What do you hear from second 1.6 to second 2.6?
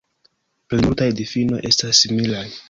estas similaj.